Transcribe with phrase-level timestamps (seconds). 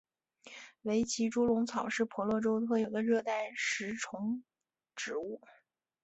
[0.81, 4.43] 维奇猪笼草是婆罗洲特有的热带食虫
[4.95, 5.39] 植物。